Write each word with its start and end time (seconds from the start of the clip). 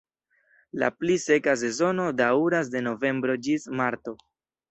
La 0.83 0.87
pli 1.01 1.17
seka 1.23 1.53
sezono 1.63 2.07
daŭras 2.21 2.73
de 2.77 2.83
novembro 2.87 3.37
ĝis 3.49 3.67
marto. 3.83 4.17